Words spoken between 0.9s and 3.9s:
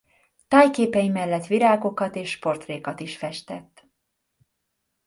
mellett virágokat és portrékat is festett.